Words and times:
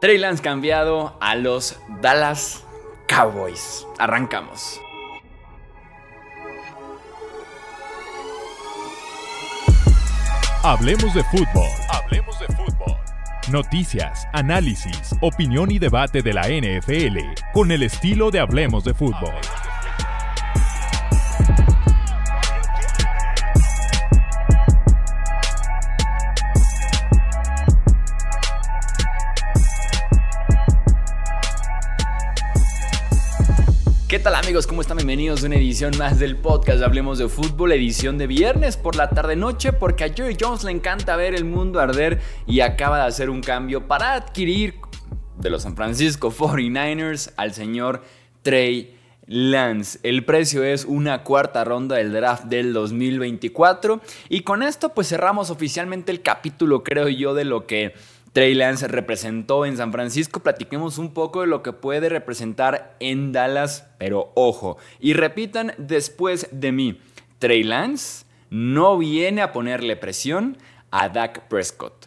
Trey 0.00 0.16
Lance 0.16 0.42
cambiado 0.42 1.14
a 1.20 1.34
los 1.34 1.78
Dallas 2.00 2.64
Cowboys. 3.06 3.86
Arrancamos. 3.98 4.80
Hablemos 10.62 11.12
de 11.12 11.22
fútbol. 11.24 11.68
Hablemos 11.90 12.40
de 12.40 12.46
fútbol. 12.46 12.96
Noticias, 13.50 14.26
análisis, 14.32 15.14
opinión 15.20 15.70
y 15.70 15.78
debate 15.78 16.22
de 16.22 16.32
la 16.32 16.48
NFL 16.48 17.18
con 17.52 17.70
el 17.70 17.82
estilo 17.82 18.30
de 18.30 18.40
Hablemos 18.40 18.84
de 18.84 18.94
fútbol. 18.94 19.34
¿Qué 34.10 34.18
tal 34.18 34.34
amigos? 34.34 34.66
¿Cómo 34.66 34.80
están? 34.80 34.96
Bienvenidos 34.96 35.44
a 35.44 35.46
una 35.46 35.54
edición 35.54 35.96
más 35.96 36.18
del 36.18 36.36
podcast 36.36 36.82
Hablemos 36.82 37.18
de 37.18 37.28
Fútbol, 37.28 37.70
edición 37.70 38.18
de 38.18 38.26
viernes 38.26 38.76
por 38.76 38.96
la 38.96 39.10
tarde-noche, 39.10 39.72
porque 39.72 40.02
a 40.02 40.12
Jerry 40.12 40.36
Jones 40.38 40.64
le 40.64 40.72
encanta 40.72 41.14
ver 41.14 41.32
el 41.32 41.44
mundo 41.44 41.78
arder 41.78 42.20
y 42.44 42.58
acaba 42.58 42.98
de 42.98 43.04
hacer 43.04 43.30
un 43.30 43.40
cambio 43.40 43.86
para 43.86 44.14
adquirir 44.14 44.74
de 45.38 45.48
los 45.48 45.62
San 45.62 45.76
Francisco 45.76 46.32
49ers 46.32 47.34
al 47.36 47.54
señor 47.54 48.02
Trey 48.42 48.98
Lance. 49.28 50.00
El 50.02 50.24
precio 50.24 50.64
es 50.64 50.86
una 50.86 51.22
cuarta 51.22 51.62
ronda 51.62 51.94
del 51.94 52.12
draft 52.12 52.46
del 52.46 52.72
2024 52.72 54.00
y 54.28 54.40
con 54.40 54.64
esto 54.64 54.92
pues 54.92 55.08
cerramos 55.08 55.50
oficialmente 55.50 56.10
el 56.10 56.20
capítulo 56.20 56.82
creo 56.82 57.08
yo 57.08 57.32
de 57.32 57.44
lo 57.44 57.64
que 57.64 57.94
Trey 58.32 58.54
Lance 58.54 58.86
representó 58.86 59.66
en 59.66 59.76
San 59.76 59.90
Francisco. 59.90 60.40
Platiquemos 60.40 60.98
un 60.98 61.12
poco 61.12 61.40
de 61.40 61.48
lo 61.48 61.62
que 61.62 61.72
puede 61.72 62.08
representar 62.08 62.96
en 63.00 63.32
Dallas, 63.32 63.88
pero 63.98 64.30
ojo, 64.36 64.78
y 65.00 65.14
repitan 65.14 65.72
después 65.78 66.48
de 66.52 66.70
mí, 66.70 67.00
Trey 67.40 67.64
Lance 67.64 68.24
no 68.50 68.98
viene 68.98 69.42
a 69.42 69.52
ponerle 69.52 69.96
presión 69.96 70.58
a 70.92 71.08
Dak 71.08 71.48
Prescott. 71.48 72.06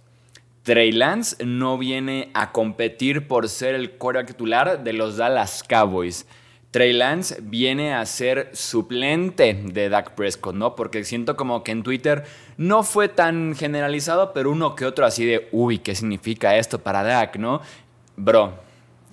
Trey 0.64 0.94
Lance 0.94 1.44
no 1.44 1.78
viene 1.78 2.32
a 2.34 2.54
competir 2.54 3.28
por 3.28 3.50
ser 3.50 3.76
el 3.76 3.92
quarterback 3.92 4.28
titular 4.28 4.84
de 4.84 4.94
los 4.94 5.18
Dallas 5.18 5.62
Cowboys. 5.62 6.26
Trey 6.74 6.92
Lance 6.92 7.38
viene 7.40 7.94
a 7.94 8.04
ser 8.08 8.50
suplente 8.54 9.54
de 9.54 9.90
Dak 9.90 10.16
Prescott, 10.16 10.56
¿no? 10.56 10.76
Porque 10.76 11.04
siento 11.04 11.38
como 11.38 11.64
que 11.64 11.72
en 11.72 11.84
Twitter 11.84 12.24
no 12.58 12.82
fue 12.82 13.10
tan 13.10 13.56
generalizado, 13.56 14.34
pero 14.34 14.50
uno 14.50 14.74
que 14.74 14.88
otro 14.88 15.06
así 15.06 15.24
de, 15.24 15.50
uy, 15.52 15.78
¿qué 15.78 15.94
significa 15.94 16.58
esto 16.58 16.80
para 16.80 17.04
Dak, 17.04 17.36
no? 17.36 17.62
Bro, 18.16 18.56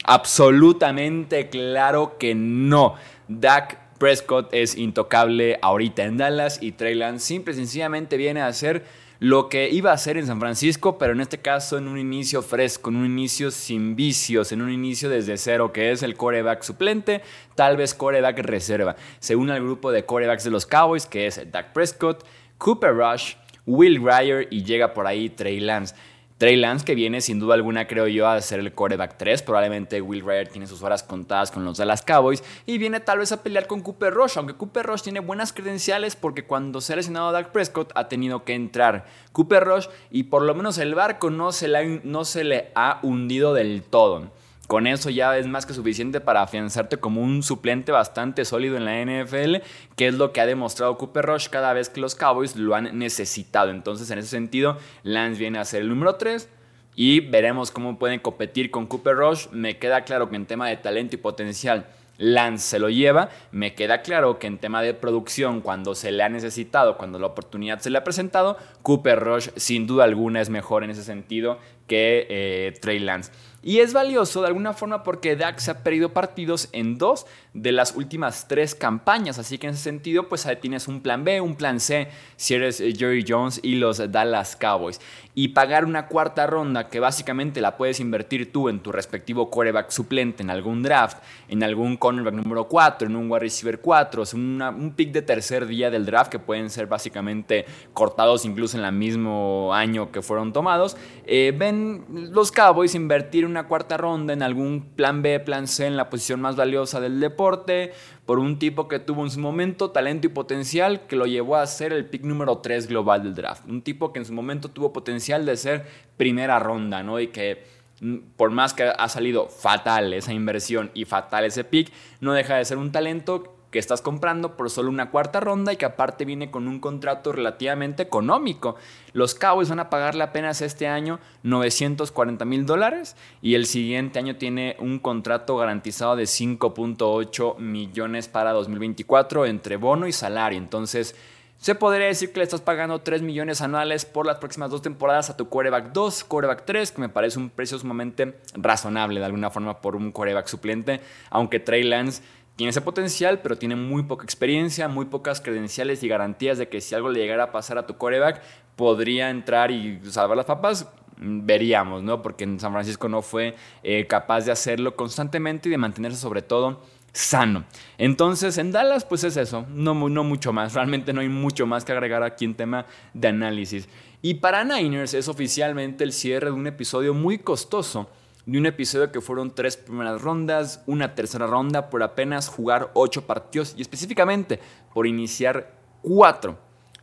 absolutamente 0.05 1.51
claro 1.51 2.17
que 2.17 2.35
no. 2.35 2.95
Dak 3.29 3.77
Prescott 3.99 4.49
es 4.53 4.75
intocable 4.79 5.59
ahorita 5.61 6.05
en 6.05 6.17
Dallas 6.17 6.63
y 6.63 6.73
Trey 6.73 6.95
Lance 6.95 7.27
simple 7.27 7.53
y 7.53 7.57
sencillamente 7.57 8.17
viene 8.17 8.41
a 8.41 8.51
ser 8.55 8.87
lo 9.21 9.51
que 9.51 9.69
iba 9.69 9.91
a 9.91 9.95
hacer 9.95 10.17
en 10.17 10.27
San 10.27 10.41
Francisco, 10.41 10.97
pero 10.97 11.13
en 11.13 11.21
este 11.21 11.39
caso 11.39 11.77
en 11.77 11.89
un 11.89 11.99
inicio 11.99 12.41
fresco, 12.41 12.89
en 12.89 12.97
un 12.97 13.05
inicio 13.05 13.51
sin 13.51 13.95
vicios, 13.95 14.51
en 14.51 14.63
un 14.63 14.71
inicio 14.71 15.11
desde 15.11 15.37
cero, 15.37 15.73
que 15.75 15.93
es 15.93 16.03
el 16.03 16.17
coreback 16.17 16.63
suplente, 16.63 17.21
tal 17.55 17.77
vez 17.77 17.95
coreback 17.95 18.39
reserva. 18.39 18.97
Se 19.19 19.37
une 19.37 19.53
al 19.53 19.61
grupo 19.63 19.93
de 19.93 20.07
corebacks 20.07 20.45
de 20.45 20.51
los 20.51 20.65
Cowboys, 20.65 21.05
que 21.05 21.27
es 21.27 21.39
Dak 21.53 21.75
Prescott, 21.75 22.25
Cooper 22.57 22.95
Rush, 22.95 23.35
Will 23.67 24.03
Ryer 24.03 24.49
y 24.51 24.65
llega 24.65 24.95
por 24.95 25.07
ahí 25.07 25.29
Trey 25.29 25.61
Lance. 25.61 25.95
Trey 26.41 26.57
Lance, 26.57 26.87
que 26.87 26.95
viene 26.95 27.21
sin 27.21 27.39
duda 27.39 27.53
alguna, 27.53 27.87
creo 27.87 28.07
yo, 28.07 28.27
a 28.27 28.41
ser 28.41 28.61
el 28.61 28.73
coreback 28.73 29.19
3. 29.19 29.43
Probablemente 29.43 30.01
Will 30.01 30.25
Ryer 30.25 30.49
tiene 30.49 30.67
sus 30.67 30.83
horas 30.83 31.03
contadas 31.03 31.51
con 31.51 31.67
los 31.67 31.77
Dallas 31.77 32.01
Cowboys. 32.01 32.43
Y 32.65 32.79
viene 32.79 32.99
tal 32.99 33.19
vez 33.19 33.31
a 33.33 33.43
pelear 33.43 33.67
con 33.67 33.83
Cooper 33.83 34.15
Rush. 34.15 34.39
Aunque 34.39 34.55
Cooper 34.55 34.87
Rush 34.87 35.03
tiene 35.03 35.21
buenas 35.21 35.53
credenciales 35.53 36.17
porque 36.17 36.47
cuando 36.47 36.81
se 36.81 36.95
ha 36.95 36.97
lesionado 36.97 37.31
Dak 37.31 37.53
Prescott 37.53 37.93
ha 37.95 38.09
tenido 38.09 38.45
que 38.45 38.55
entrar 38.55 39.05
Cooper 39.33 39.65
Rush. 39.65 39.89
Y 40.11 40.23
por 40.23 40.41
lo 40.41 40.55
menos 40.55 40.79
el 40.79 40.95
barco 40.95 41.29
no 41.29 41.53
se 41.53 41.69
no 42.05 42.25
se 42.25 42.45
le 42.45 42.71
ha 42.75 43.01
hundido 43.03 43.53
del 43.53 43.83
todo. 43.83 44.31
Con 44.71 44.87
eso 44.87 45.11
ya 45.11 45.37
es 45.37 45.49
más 45.49 45.67
que 45.67 45.75
suficiente 45.75 46.21
para 46.21 46.43
afianzarte 46.43 46.99
como 46.99 47.21
un 47.21 47.43
suplente 47.43 47.91
bastante 47.91 48.45
sólido 48.45 48.77
en 48.77 48.85
la 48.85 49.01
NFL, 49.05 49.57
que 49.97 50.07
es 50.07 50.15
lo 50.15 50.33
que 50.33 50.41
ha 50.41 50.47
demostrado 50.47 50.97
Cooper 50.97 51.27
Rush 51.27 51.49
cada 51.49 51.73
vez 51.73 51.89
que 51.89 52.01
los 52.01 52.15
Cowboys 52.15 52.55
lo 52.55 52.77
han 52.77 52.97
necesitado. 52.97 53.73
Entonces, 53.73 54.09
en 54.13 54.21
ese 54.21 54.29
sentido, 54.29 54.79
Lance 55.03 55.41
viene 55.41 55.59
a 55.59 55.65
ser 55.65 55.83
el 55.83 55.89
número 55.89 56.15
3 56.15 56.49
y 56.95 57.19
veremos 57.19 57.73
cómo 57.73 57.99
pueden 57.99 58.21
competir 58.21 58.71
con 58.71 58.87
Cooper 58.87 59.17
Rush. 59.17 59.49
Me 59.51 59.77
queda 59.77 60.05
claro 60.05 60.31
que 60.31 60.37
en 60.37 60.47
tema 60.47 60.69
de 60.69 60.77
talento 60.77 61.17
y 61.17 61.19
potencial, 61.19 61.89
Lance 62.19 62.69
se 62.69 62.79
lo 62.79 62.91
lleva. 62.91 63.29
Me 63.51 63.75
queda 63.75 64.03
claro 64.03 64.39
que 64.39 64.47
en 64.47 64.59
tema 64.59 64.83
de 64.83 64.95
producción, 64.95 65.63
cuando 65.63 65.97
se 65.97 66.13
le 66.13 66.23
ha 66.23 66.29
necesitado, 66.29 66.97
cuando 66.97 67.19
la 67.19 67.27
oportunidad 67.27 67.81
se 67.81 67.91
le 67.91 67.99
ha 67.99 68.05
presentado, 68.05 68.57
Cooper 68.83 69.19
Rush 69.19 69.49
sin 69.57 69.89
duda 69.89 70.05
alguna 70.05 70.41
es 70.41 70.49
mejor 70.49 70.85
en 70.85 70.91
ese 70.91 71.03
sentido 71.03 71.59
que 71.89 72.29
eh, 72.31 72.75
Trey 72.81 73.01
Lance. 73.01 73.33
Y 73.63 73.81
es 73.81 73.93
valioso 73.93 74.41
de 74.41 74.47
alguna 74.47 74.73
forma 74.73 75.03
porque 75.03 75.39
se 75.59 75.71
ha 75.71 75.83
perdido 75.83 76.15
partidos 76.15 76.69
en 76.73 76.97
dos 76.97 77.27
de 77.53 77.73
las 77.73 77.95
últimas 77.95 78.49
tres 78.49 78.75
campañas. 78.75 79.39
Así 79.39 79.59
que 79.59 79.67
en 79.67 79.75
ese 79.75 79.83
sentido, 79.83 80.29
pues 80.29 80.47
ahí 80.47 80.57
tienes 80.57 80.89
un 80.89 81.01
plan 81.01 81.25
B, 81.25 81.41
un 81.41 81.57
plan 81.57 81.79
C 81.79 82.09
si 82.37 82.55
eres 82.55 82.81
eh, 82.81 82.95
Jerry 82.97 83.25
Jones 83.27 83.61
y 83.63 83.75
los 83.75 84.11
Dallas 84.11 84.57
Cowboys. 84.57 85.01
Y 85.35 85.49
pagar 85.49 85.85
una 85.85 86.07
cuarta 86.07 86.47
ronda 86.47 86.89
que 86.89 87.01
básicamente 87.01 87.61
la 87.61 87.77
puedes 87.77 88.01
invertir 88.01 88.51
tú 88.51 88.69
en 88.69 88.81
tu 88.81 88.93
respectivo 88.93 89.51
quarterback 89.51 89.91
suplente, 89.91 90.43
en 90.43 90.51
algún 90.51 90.83
draft, 90.83 91.19
en 91.49 91.63
algún 91.63 91.97
cornerback 91.97 92.35
número 92.35 92.67
4, 92.67 93.09
en 93.09 93.17
un 93.17 93.31
wide 93.31 93.41
receiver 93.41 93.81
4, 93.81 94.23
es 94.23 94.35
un 94.35 94.95
pick 94.97 95.13
de 95.13 95.23
tercer 95.23 95.67
día 95.67 95.91
del 95.91 96.07
draft 96.07 96.31
que 96.31 96.39
pueden 96.39 96.71
ser 96.71 96.87
básicamente 96.87 97.65
cortados 97.93 98.45
incluso 98.45 98.79
en 98.79 98.85
el 98.85 98.93
mismo 98.93 99.73
año 99.73 100.11
que 100.11 100.23
fueron 100.23 100.53
tomados. 100.53 100.97
Eh, 101.27 101.55
ven 101.57 102.05
los 102.33 102.51
Cowboys 102.51 102.95
invertir 102.95 103.47
una 103.51 103.67
cuarta 103.67 103.97
ronda 103.97 104.33
en 104.33 104.43
algún 104.43 104.95
plan 104.97 105.23
B, 105.23 105.41
plan 105.41 105.67
C 105.67 105.87
en 105.87 105.97
la 105.97 106.09
posición 106.09 106.41
más 106.41 106.57
valiosa 106.57 107.01
del 107.01 107.21
deporte, 107.21 107.93
por 108.27 108.39
un 108.39 108.59
tipo 108.59 108.89
que 108.89 108.99
tuvo 108.99 109.25
en 109.25 109.31
su 109.31 109.41
momento 109.41 109.91
talento 109.91 110.27
y 110.27 110.31
potencial 110.31 111.07
que 111.07 111.17
lo 111.17 111.27
llevó 111.27 111.57
a 111.57 111.67
ser 111.67 111.93
el 111.93 112.07
pick 112.07 112.23
número 112.23 112.59
3 112.59 112.87
global 112.87 113.23
del 113.23 113.35
draft. 113.35 113.67
Un 113.69 113.83
tipo 113.83 114.13
que 114.13 114.21
en 114.21 114.25
su 114.25 114.33
momento 114.33 114.69
tuvo 114.69 114.93
potencial 114.93 115.45
de 115.45 115.57
ser 115.57 115.87
primera 116.17 116.59
ronda, 116.59 117.03
¿no? 117.03 117.21
Y 117.21 117.29
que 117.29 117.65
mm, 118.01 118.17
por 118.37 118.51
más 118.51 118.73
que 118.73 118.85
ha 118.85 119.09
salido 119.09 119.49
fatal 119.49 120.13
esa 120.15 120.33
inversión 120.33 120.91
y 120.95 121.05
fatal 121.05 121.45
ese 121.45 121.65
pick, 121.65 121.93
no 122.21 122.33
deja 122.33 122.57
de 122.57 122.65
ser 122.65 122.79
un 122.79 122.93
talento 122.93 123.60
que 123.71 123.79
estás 123.79 124.03
comprando 124.03 124.57
por 124.57 124.71
solo 124.71 124.91
una 124.91 125.11
cuarta 125.11 125.41
ronda 125.41 125.73
y 125.73 125.77
que 125.77 125.85
aparte 125.85 126.25
viene 126.25 126.51
con 126.51 126.69
un 126.69 126.81
contrato 126.81 127.33
relativamente 127.33 128.03
económico. 128.03 128.77
Los 129.13 129.35
Cowboys 129.35 129.69
van 129.69 129.81
a 129.81 129.91
pagarle 129.91 130.25
apenas 130.25 130.61
este 130.61 130.89
año 130.89 131.21
940 131.43 132.45
mil 132.45 132.67
dólares 132.67 133.17
y 133.43 133.55
el 133.55 133.67
siguiente 133.67 134.19
año 134.19 134.37
tiene 134.37 134.77
un 134.81 134.99
contrato 134.99 135.57
garantizado 135.57 136.17
de 136.17 136.25
5.8 136.25 137.59
millones 137.59 138.29
para 138.29 138.53
2024 138.53 139.47
entre 139.47 139.77
bono 139.77 140.07
y 140.07 140.13
salario. 140.13 140.59
Entonces, 140.59 141.15
se 141.61 141.75
podría 141.75 142.07
decir 142.07 142.33
que 142.33 142.39
le 142.39 142.45
estás 142.45 142.63
pagando 142.63 143.03
3 143.03 143.21
millones 143.21 143.61
anuales 143.61 144.07
por 144.07 144.25
las 144.25 144.39
próximas 144.39 144.71
dos 144.71 144.81
temporadas 144.81 145.29
a 145.29 145.37
tu 145.37 145.51
quarterback 145.51 145.93
2, 145.93 146.25
quarterback 146.25 146.65
3, 146.65 146.93
que 146.93 147.01
me 147.03 147.11
parece 147.11 147.39
un 147.39 147.51
precio 147.51 147.79
sumamente 147.79 148.39
razonable 148.55 149.21
de 149.21 149.27
alguna 149.27 149.51
forma 149.51 149.79
por 149.83 149.95
un 149.95 150.11
quarterback 150.11 150.47
suplente, 150.47 151.03
aunque 151.29 151.61
Trey 151.61 151.83
Lance 151.83 152.23
tiene 152.61 152.73
ese 152.73 152.83
potencial, 152.83 153.41
pero 153.41 153.57
tiene 153.57 153.75
muy 153.75 154.03
poca 154.03 154.23
experiencia, 154.23 154.87
muy 154.87 155.07
pocas 155.07 155.41
credenciales 155.41 156.03
y 156.03 156.09
garantías 156.09 156.59
de 156.59 156.69
que 156.69 156.83
si 156.83 156.95
algo 156.95 157.09
le 157.09 157.19
llegara 157.19 157.45
a 157.45 157.53
pasar 157.53 157.79
a 157.79 157.87
tu 157.87 157.97
coreback, 157.97 158.43
podría 158.77 159.31
entrar 159.31 159.71
y 159.71 159.99
salvar 160.11 160.37
las 160.37 160.45
papas. 160.45 160.87
Veríamos, 161.17 162.03
¿no? 162.03 162.21
Porque 162.21 162.45
en 162.45 162.61
San 162.61 162.73
Francisco 162.73 163.09
no 163.09 163.23
fue 163.23 163.57
eh, 163.83 164.07
capaz 164.07 164.45
de 164.45 164.53
hacerlo 164.53 164.95
constantemente 164.95 165.71
y 165.71 165.73
de 165.73 165.79
mantenerse 165.79 166.19
sobre 166.19 166.43
todo 166.43 166.83
sano. 167.15 167.65
Entonces, 167.97 168.59
en 168.59 168.73
Dallas, 168.73 169.07
pues 169.07 169.25
es 169.25 169.39
eso, 169.39 169.65
no, 169.71 169.95
no 169.95 170.23
mucho 170.23 170.53
más. 170.53 170.75
Realmente 170.75 171.15
no 171.15 171.23
hay 171.23 171.31
mucho 171.31 171.67
más 171.67 171.87
que 171.87 171.93
agregar 171.93 172.23
aquí 172.23 172.45
en 172.45 172.55
tema 172.55 172.85
de 173.15 173.29
análisis. 173.29 173.89
Y 174.21 174.35
para 174.35 174.65
Niners 174.65 175.15
es 175.15 175.29
oficialmente 175.29 176.05
el 176.05 176.13
cierre 176.13 176.49
de 176.49 176.53
un 176.53 176.67
episodio 176.67 177.15
muy 177.15 177.39
costoso 177.39 178.11
de 178.51 178.59
un 178.59 178.67
episodio 178.67 179.13
que 179.13 179.21
fueron 179.21 179.55
tres 179.55 179.77
primeras 179.77 180.21
rondas, 180.23 180.83
una 180.87 181.15
tercera 181.15 181.47
ronda 181.47 181.89
por 181.89 182.03
apenas 182.03 182.49
jugar 182.49 182.91
ocho 182.95 183.25
partidos 183.25 183.75
y 183.77 183.83
específicamente 183.83 184.59
por 184.93 185.07
iniciar 185.07 185.73
cuatro 186.03 186.59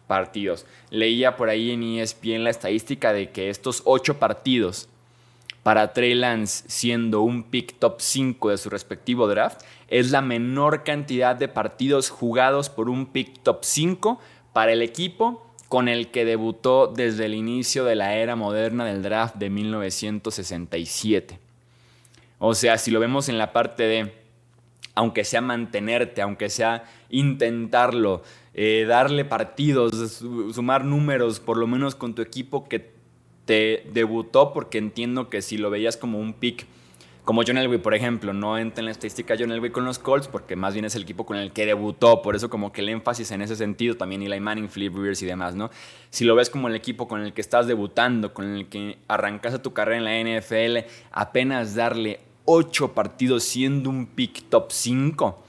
partidos. 0.08 0.66
Leía 0.90 1.38
por 1.38 1.48
ahí 1.48 1.72
en 1.72 1.84
ESPN 1.84 2.44
la 2.44 2.50
estadística 2.50 3.14
de 3.14 3.32
que 3.32 3.50
estos 3.50 3.82
ocho 3.86 4.20
partidos 4.20 4.90
para 5.64 5.94
Trey 5.94 6.16
Lance 6.16 6.66
siendo 6.68 7.22
un 7.22 7.44
pick 7.44 7.80
top 7.80 8.02
5 8.02 8.50
de 8.50 8.58
su 8.58 8.70
respectivo 8.70 9.26
draft 9.30 9.62
es 9.88 10.12
la 10.12 10.22
menor 10.22 10.84
cantidad 10.84 11.34
de 11.34 11.48
partidos 11.48 12.10
jugados 12.10 12.70
por 12.70 12.90
un 12.90 13.06
pick 13.06 13.42
top 13.44 13.60
5 13.64 14.20
para 14.52 14.74
el 14.74 14.82
equipo 14.82 15.47
con 15.68 15.88
el 15.90 16.12
que 16.12 16.25
debutó 16.25 16.88
desde 16.88 17.25
el 17.25 17.34
inicio 17.34 17.84
de 17.84 17.96
la 17.96 18.16
era 18.16 18.36
moderna 18.36 18.86
del 18.86 19.04
draft 19.04 19.36
de 19.36 19.50
1967. 19.50 21.40
O 22.40 22.54
sea, 22.54 22.78
si 22.78 22.92
lo 22.92 23.00
vemos 23.00 23.30
en 23.30 23.38
la 23.38 23.52
parte 23.52 23.84
de, 23.84 24.14
aunque 24.96 25.24
sea 25.24 25.42
mantenerte, 25.42 26.22
aunque 26.22 26.50
sea 26.50 26.86
intentarlo, 27.10 28.24
eh, 28.54 28.86
darle 28.88 29.25
partidos, 29.25 29.92
sumar 30.54 30.86
números, 30.86 31.40
por 31.40 31.58
lo 31.58 31.68
menos 31.68 31.96
con 31.96 32.16
tu 32.16 32.22
equipo 32.22 32.68
que 32.68 32.92
te 33.46 33.84
debutó, 33.92 34.54
porque 34.54 34.78
entiendo 34.78 35.30
que 35.30 35.42
si 35.42 35.58
lo 35.58 35.70
veías 35.70 35.98
como 35.98 36.20
un 36.20 36.34
pick 36.34 36.66
como 37.27 37.41
John 37.45 37.57
Elway, 37.57 37.79
por 37.79 37.94
ejemplo, 37.94 38.31
no 38.31 38.57
entra 38.57 38.79
en 38.79 38.85
la 38.85 38.91
estadística 38.91 39.35
John 39.38 39.51
Elway 39.51 39.69
con 39.69 39.83
los 39.83 40.00
Colts 40.00 40.29
porque 40.29 40.56
más 40.56 40.71
bien 40.71 40.85
es 40.85 40.95
el 40.95 41.01
equipo 41.01 41.25
con 41.25 41.35
el 41.35 41.51
que 41.51 41.65
debutó, 41.65 42.21
por 42.21 42.38
eso 42.38 42.50
como 42.50 42.71
que 42.71 42.79
el 42.79 42.88
énfasis 42.88 43.31
en 43.31 43.41
ese 43.41 43.57
sentido, 43.57 43.97
también 43.97 44.21
Eli 44.21 44.39
Manning, 44.39 44.69
Flip 44.69 44.95
Rivers 44.95 45.21
y 45.21 45.25
demás, 45.25 45.53
¿no? 45.53 45.69
Si 46.09 46.24
lo 46.24 46.35
ves 46.35 46.50
como 46.50 46.69
el 46.69 46.75
equipo 46.75 47.06
con 47.09 47.19
el 47.19 47.33
que 47.33 47.41
estás 47.41 47.68
debutando, 47.68 48.33
con 48.33 48.45
el 48.56 48.69
que 48.69 49.00
arrancaste 49.09 49.59
tu 49.59 49.74
carrera 49.74 49.97
en 49.97 50.06
la 50.06 50.39
NFL, 50.39 50.89
apenas 51.12 51.75
darle 51.75 52.21
8 52.45 52.94
partidos 52.94 53.44
siendo 53.44 53.89
un 53.89 54.06
pick 54.06 54.47
top 54.47 54.71
5, 54.71 55.44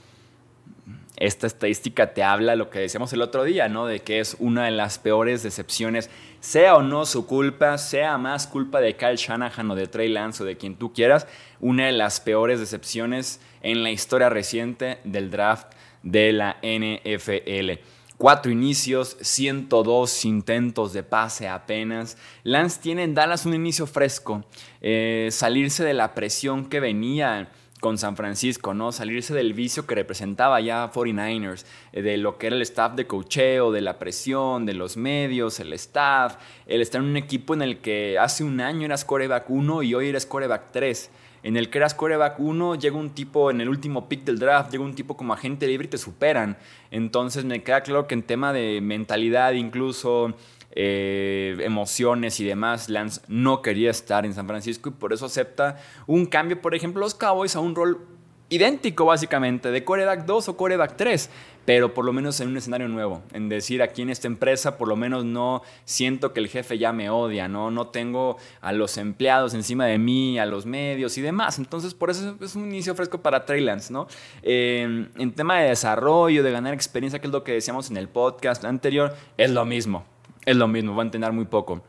esta 1.21 1.47
estadística 1.47 2.15
te 2.15 2.23
habla 2.23 2.57
lo 2.57 2.71
que 2.71 2.79
decíamos 2.79 3.13
el 3.13 3.23
otro 3.23 3.45
día, 3.45 3.69
¿no? 3.69 3.87
De 3.87 4.01
que 4.01 4.21
es 4.21 4.37
una 4.39 4.65
de 4.65 4.71
las 4.71 4.99
peores 4.99 5.43
decepciones, 5.43 6.11
sea 6.41 6.77
o 6.77 6.83
no 6.83 7.07
su 7.07 7.27
culpa, 7.27 7.77
sea 7.79 8.19
más 8.19 8.47
culpa 8.47 8.81
de 8.81 8.97
Kyle 8.97 9.17
Shanahan 9.17 9.71
o 9.71 9.75
de 9.75 9.89
Trey 9.89 10.09
Lance 10.09 10.43
o 10.43 10.47
de 10.47 10.57
quien 10.57 10.77
tú 10.77 10.93
quieras, 10.93 11.27
una 11.61 11.87
de 11.87 11.93
las 11.93 12.21
peores 12.21 12.61
decepciones 12.61 13.41
en 13.63 13.83
la 13.83 13.91
historia 13.91 14.29
reciente 14.29 14.99
del 15.05 15.31
draft 15.31 15.73
de 16.03 16.33
la 16.33 16.59
NFL. 16.63 17.81
Cuatro 18.17 18.51
inicios, 18.51 19.17
102 19.21 20.25
intentos 20.25 20.93
de 20.93 21.05
pase 21.05 21.47
apenas. 21.47 22.17
Lance 22.43 22.81
tiene 22.81 23.05
en 23.05 23.15
Dallas 23.15 23.47
un 23.47 23.55
inicio 23.55 23.87
fresco, 23.87 24.45
eh, 24.81 25.29
salirse 25.31 25.85
de 25.85 25.95
la 25.95 26.15
presión 26.15 26.69
que 26.69 26.81
venía 26.81 27.49
con 27.81 27.99
San 27.99 28.17
Francisco, 28.17 28.75
¿no? 28.75 28.93
Salirse 28.93 29.35
del 29.35 29.55
vicio 29.55 29.87
que 29.87 29.95
representaba 29.95 30.61
ya 30.61 30.91
49ers, 30.91 31.65
eh, 31.93 32.03
de 32.03 32.17
lo 32.17 32.39
que 32.39 32.49
era 32.49 32.57
el 32.57 32.63
staff 32.63 32.95
de 32.95 33.07
cocheo, 33.07 33.73
de 33.73 33.81
la 33.81 33.99
presión, 33.99 34.67
de 34.67 34.75
los 34.75 34.97
medios, 34.97 35.61
el 35.61 35.73
staff, 35.75 36.37
el 36.67 36.81
estar 36.81 37.01
en 37.01 37.09
un 37.09 37.17
equipo 37.17 37.55
en 37.55 37.63
el 37.63 37.79
que 37.79 38.19
hace 38.19 38.45
un 38.45 38.61
año 38.61 38.87
eras 38.87 39.05
coreback 39.05 39.49
1 39.49 39.83
y 39.83 39.95
hoy 39.95 40.09
eres 40.09 40.27
coreback 40.27 40.73
3. 40.73 41.11
En 41.45 41.57
el 41.57 41.71
que 41.71 41.79
eras 41.79 41.95
coreback 41.95 42.41
1, 42.41 42.75
llega 42.75 42.97
un 42.97 43.11
tipo 43.11 43.51
en 43.51 43.61
el 43.61 43.69
último 43.69 44.09
pick 44.09 44.25
del 44.25 44.39
draft, 44.39 44.73
llega 44.73 44.83
un 44.83 44.95
tipo 44.95 45.17
como 45.17 45.33
agente 45.33 45.69
libre 45.69 45.87
y 45.87 45.91
te 45.91 45.99
superan. 45.99 46.59
Entonces 46.91 47.45
me 47.45 47.63
queda 47.63 47.83
claro 47.83 48.09
que 48.09 48.15
en 48.15 48.23
tema 48.23 48.53
de 48.53 48.81
mentalidad 48.81 49.53
incluso 49.53 50.35
eh, 50.73 51.57
emociones 51.61 52.41
y 52.41 52.45
demás, 52.45 52.89
Lance 52.89 53.21
no 53.29 53.63
quería 53.63 53.91
estar 53.91 54.27
en 54.27 54.35
San 54.35 54.47
Francisco 54.47 54.91
y 54.91 54.93
por 54.93 55.13
eso 55.13 55.27
acepta 55.27 55.79
un 56.07 56.27
cambio, 56.27 56.61
por 56.61 56.75
ejemplo, 56.75 57.01
los 57.01 57.15
Cowboys 57.15 57.57
a 57.57 57.61
un 57.61 57.75
rol 57.75 58.07
idéntico 58.51 59.05
básicamente, 59.05 59.71
de 59.71 59.85
coreback 59.85 60.25
2 60.25 60.49
o 60.49 60.57
coreback 60.57 60.97
3, 60.97 61.31
pero 61.65 61.93
por 61.93 62.05
lo 62.05 62.15
menos 62.15 62.41
en 62.41 62.49
un 62.49 62.57
escenario 62.57 62.89
nuevo, 62.89 63.23
en 63.33 63.49
decir 63.49 63.83
aquí 63.83 64.03
en 64.03 64.11
esta 64.11 64.27
empresa 64.27 64.79
por 64.79 64.89
lo 64.89 64.97
menos 64.97 65.25
no 65.25 65.63
siento 65.85 66.33
que 66.33 66.41
el 66.41 66.49
jefe 66.49 66.79
ya 66.79 66.93
me 66.93 67.11
odia, 67.11 67.47
no, 67.47 67.71
no 67.71 67.89
tengo 67.89 68.39
a 68.63 68.73
los 68.73 68.97
empleados 68.97 69.53
encima 69.53 69.85
de 69.85 69.99
mí, 69.99 70.39
a 70.39 70.47
los 70.47 70.65
medios 70.65 71.19
y 71.19 71.21
demás, 71.21 71.59
entonces 71.59 71.93
por 71.93 72.09
eso 72.11 72.37
es 72.41 72.55
un 72.55 72.67
inicio 72.67 72.95
fresco 72.95 73.21
para 73.21 73.45
Trey 73.45 73.61
Lance, 73.61 73.93
¿no? 73.93 74.09
Eh, 74.43 75.09
en 75.15 75.33
tema 75.33 75.61
de 75.61 75.69
desarrollo, 75.69 76.43
de 76.43 76.51
ganar 76.51 76.73
experiencia, 76.73 77.19
que 77.21 77.27
es 77.27 77.33
lo 77.33 77.45
que 77.45 77.53
decíamos 77.53 77.91
en 77.91 77.99
el 77.99 78.09
podcast 78.09 78.65
anterior, 78.65 79.15
es 79.37 79.51
lo 79.51 79.67
mismo, 79.67 80.07
es 80.49 80.57
lo 80.57 80.67
mismo, 80.67 80.97
va 80.97 81.03
a 81.03 81.05
entrenar 81.05 81.33
muy 81.35 81.45
poco. 81.45 81.83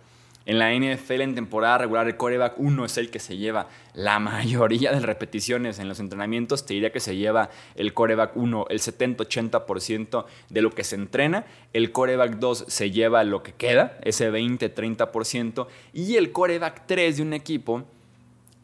En 0.45 0.59
la 0.59 0.73
NFL 0.73 1.21
en 1.21 1.35
temporada 1.35 1.77
regular 1.77 2.07
el 2.07 2.17
coreback 2.17 2.55
1 2.57 2.85
es 2.85 2.97
el 2.97 3.09
que 3.09 3.19
se 3.19 3.37
lleva 3.37 3.67
la 3.93 4.19
mayoría 4.19 4.91
de 4.91 4.99
repeticiones 4.99 5.79
en 5.79 5.87
los 5.87 6.01
entrenamientos. 6.01 6.65
Te 6.65 6.73
diría 6.73 6.91
que 6.91 6.99
se 6.99 7.15
lleva 7.15 7.51
el 7.75 7.93
coreback 7.93 8.35
1 8.35 8.65
el 8.69 8.79
70-80% 8.79 10.25
de 10.49 10.61
lo 10.61 10.71
que 10.71 10.83
se 10.83 10.95
entrena. 10.95 11.45
El 11.71 11.93
coreback 11.93 12.37
2 12.37 12.65
se 12.67 12.91
lleva 12.91 13.23
lo 13.23 13.43
que 13.43 13.53
queda, 13.53 13.97
ese 14.01 14.29
20-30%. 14.29 15.67
Y 15.93 16.17
el 16.17 16.33
coreback 16.33 16.85
3 16.85 17.17
de 17.17 17.23
un 17.23 17.33
equipo 17.33 17.83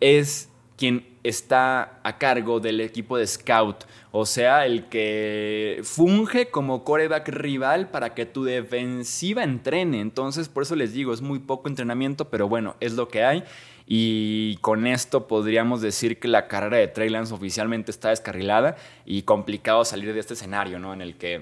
es 0.02 0.50
quien 0.78 1.15
está 1.28 2.00
a 2.04 2.18
cargo 2.18 2.60
del 2.60 2.82
equipo 2.82 3.18
de 3.18 3.28
scout, 3.28 3.86
o 4.12 4.26
sea, 4.26 4.66
el 4.66 4.86
que 4.86 5.82
funge 5.84 6.48
como 6.50 6.84
coreback 6.84 7.28
rival 7.30 7.90
para 7.90 8.14
que 8.14 8.26
tu 8.26 8.44
defensiva 8.44 9.44
entrene. 9.44 10.00
Entonces, 10.00 10.48
por 10.48 10.64
eso 10.64 10.76
les 10.76 10.94
digo, 10.94 11.14
es 11.14 11.22
muy 11.22 11.40
poco 11.40 11.68
entrenamiento, 11.68 12.30
pero 12.30 12.48
bueno, 12.48 12.76
es 12.80 12.94
lo 12.94 13.08
que 13.08 13.24
hay. 13.24 13.44
Y 13.88 14.58
con 14.62 14.88
esto 14.88 15.28
podríamos 15.28 15.82
decir 15.82 16.20
que 16.20 16.28
la 16.28 16.48
carrera 16.48 16.78
de 16.78 16.88
Trey 16.88 17.10
Lance 17.10 17.34
oficialmente 17.34 17.92
está 17.92 18.10
descarrilada 18.10 18.78
y 19.06 19.24
complicado 19.24 19.86
salir 19.86 20.14
de 20.14 20.20
este 20.20 20.34
escenario, 20.34 20.80
¿no? 20.80 20.94
En 20.94 21.02
el 21.02 21.18
que 21.18 21.42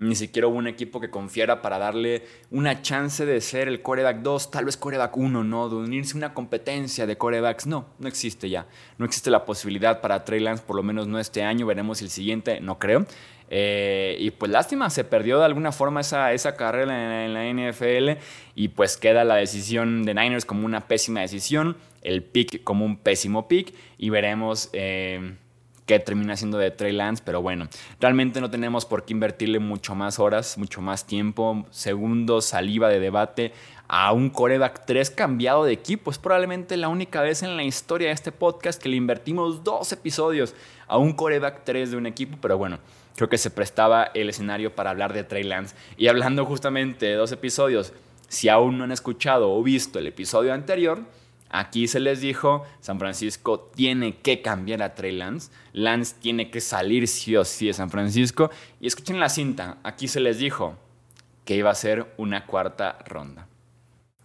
ni 0.00 0.14
siquiera 0.14 0.46
hubo 0.46 0.56
un 0.56 0.68
equipo 0.68 1.00
que 1.00 1.10
confiara 1.10 1.60
para 1.60 1.78
darle 1.78 2.24
una 2.50 2.82
chance 2.82 3.26
de 3.26 3.40
ser 3.40 3.66
el 3.66 3.82
coreback 3.82 4.18
2, 4.18 4.50
tal 4.50 4.64
vez 4.64 4.76
coreback 4.76 5.16
1, 5.16 5.44
¿no? 5.44 5.68
De 5.68 5.76
unirse 5.76 6.14
a 6.14 6.18
una 6.18 6.34
competencia 6.34 7.06
de 7.06 7.18
corebacks. 7.18 7.66
No, 7.66 7.86
no 7.98 8.06
existe 8.06 8.48
ya. 8.48 8.66
No 8.96 9.04
existe 9.04 9.30
la 9.30 9.44
posibilidad 9.44 10.00
para 10.00 10.24
Trey 10.24 10.40
Lance, 10.40 10.62
por 10.64 10.76
lo 10.76 10.82
menos 10.82 11.08
no 11.08 11.18
este 11.18 11.42
año. 11.42 11.66
Veremos 11.66 12.00
el 12.00 12.10
siguiente, 12.10 12.60
no 12.60 12.78
creo. 12.78 13.06
Eh, 13.50 14.16
y 14.20 14.30
pues 14.30 14.52
lástima, 14.52 14.90
se 14.90 15.04
perdió 15.04 15.38
de 15.38 15.46
alguna 15.46 15.72
forma 15.72 16.02
esa, 16.02 16.32
esa 16.32 16.54
carrera 16.54 17.24
en 17.24 17.32
la, 17.32 17.70
NFL 17.70 18.20
y 18.54 18.68
pues 18.68 18.98
queda 18.98 19.24
la 19.24 19.36
decisión 19.36 20.02
de 20.04 20.12
Niners 20.14 20.44
como 20.44 20.66
una 20.66 20.86
pésima 20.86 21.20
decisión, 21.20 21.78
el 22.02 22.22
pick 22.22 22.62
como 22.62 22.84
un 22.84 22.98
pésimo 22.98 23.48
pick 23.48 23.74
y 23.96 24.10
veremos... 24.10 24.70
Eh, 24.74 25.36
que 25.88 25.98
termina 25.98 26.36
siendo 26.36 26.58
de 26.58 26.70
Trey 26.70 26.92
Lance, 26.92 27.22
pero 27.24 27.40
bueno, 27.40 27.66
realmente 27.98 28.42
no 28.42 28.50
tenemos 28.50 28.84
por 28.84 29.06
qué 29.06 29.14
invertirle 29.14 29.58
mucho 29.58 29.94
más 29.94 30.18
horas, 30.18 30.58
mucho 30.58 30.82
más 30.82 31.06
tiempo, 31.06 31.64
segundo 31.70 32.42
saliva 32.42 32.90
de 32.90 33.00
debate 33.00 33.54
a 33.88 34.12
un 34.12 34.28
coreback 34.28 34.84
3 34.84 35.10
cambiado 35.10 35.64
de 35.64 35.72
equipo. 35.72 36.10
Es 36.10 36.18
probablemente 36.18 36.76
la 36.76 36.88
única 36.88 37.22
vez 37.22 37.42
en 37.42 37.56
la 37.56 37.64
historia 37.64 38.08
de 38.08 38.14
este 38.14 38.32
podcast 38.32 38.80
que 38.80 38.90
le 38.90 38.96
invertimos 38.96 39.64
dos 39.64 39.90
episodios 39.90 40.54
a 40.88 40.98
un 40.98 41.14
coreback 41.14 41.64
3 41.64 41.92
de 41.92 41.96
un 41.96 42.04
equipo, 42.04 42.36
pero 42.38 42.58
bueno, 42.58 42.80
creo 43.16 43.30
que 43.30 43.38
se 43.38 43.50
prestaba 43.50 44.10
el 44.12 44.28
escenario 44.28 44.74
para 44.74 44.90
hablar 44.90 45.14
de 45.14 45.24
Trey 45.24 45.42
Lance. 45.42 45.74
Y 45.96 46.08
hablando 46.08 46.44
justamente 46.44 47.06
de 47.06 47.14
dos 47.14 47.32
episodios, 47.32 47.94
si 48.28 48.50
aún 48.50 48.76
no 48.76 48.84
han 48.84 48.92
escuchado 48.92 49.50
o 49.50 49.62
visto 49.62 49.98
el 49.98 50.06
episodio 50.06 50.52
anterior, 50.52 51.00
Aquí 51.50 51.88
se 51.88 52.00
les 52.00 52.20
dijo, 52.20 52.64
San 52.80 52.98
Francisco 52.98 53.70
tiene 53.74 54.16
que 54.16 54.42
cambiar 54.42 54.82
a 54.82 54.94
Trey 54.94 55.12
Lance, 55.12 55.50
Lance 55.72 56.16
tiene 56.20 56.50
que 56.50 56.60
salir 56.60 57.08
sí 57.08 57.36
o 57.36 57.44
sí 57.44 57.66
de 57.66 57.72
San 57.72 57.90
Francisco. 57.90 58.50
Y 58.80 58.86
escuchen 58.86 59.20
la 59.20 59.28
cinta, 59.28 59.78
aquí 59.82 60.08
se 60.08 60.20
les 60.20 60.38
dijo 60.38 60.76
que 61.44 61.56
iba 61.56 61.70
a 61.70 61.74
ser 61.74 62.12
una 62.18 62.44
cuarta 62.44 62.98
ronda. 63.06 63.48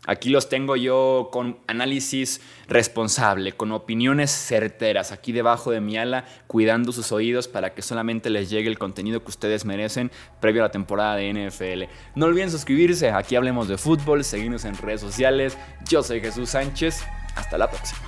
Aquí 0.05 0.29
los 0.29 0.49
tengo 0.49 0.75
yo 0.75 1.29
con 1.31 1.59
análisis 1.67 2.41
responsable, 2.67 3.53
con 3.53 3.71
opiniones 3.71 4.31
certeras, 4.31 5.13
aquí 5.13 5.31
debajo 5.31 5.71
de 5.71 5.79
mi 5.79 5.97
ala, 5.97 6.25
cuidando 6.47 6.91
sus 6.91 7.11
oídos 7.13 7.47
para 7.47 7.73
que 7.73 7.81
solamente 7.81 8.29
les 8.29 8.49
llegue 8.49 8.67
el 8.67 8.77
contenido 8.77 9.23
que 9.23 9.29
ustedes 9.29 9.63
merecen 9.63 10.11
previo 10.41 10.61
a 10.61 10.67
la 10.67 10.71
temporada 10.71 11.15
de 11.15 11.31
NFL. 11.31 11.83
No 12.15 12.25
olviden 12.25 12.51
suscribirse, 12.51 13.11
aquí 13.11 13.35
hablemos 13.37 13.69
de 13.69 13.77
fútbol, 13.77 14.25
seguirnos 14.25 14.65
en 14.65 14.77
redes 14.77 14.99
sociales. 14.99 15.57
Yo 15.87 16.03
soy 16.03 16.19
Jesús 16.19 16.49
Sánchez, 16.49 17.03
hasta 17.35 17.57
la 17.57 17.69
próxima. 17.69 18.01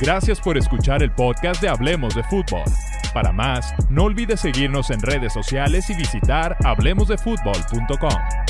Gracias 0.00 0.40
por 0.40 0.56
escuchar 0.56 1.02
el 1.02 1.12
podcast 1.12 1.60
de 1.60 1.68
Hablemos 1.68 2.14
de 2.14 2.22
Fútbol. 2.24 2.64
Para 3.12 3.32
más, 3.32 3.74
no 3.88 4.04
olvides 4.04 4.40
seguirnos 4.40 4.90
en 4.90 5.00
redes 5.00 5.32
sociales 5.32 5.90
y 5.90 5.94
visitar 5.94 6.56
hablemosdefutbol.com. 6.64 8.47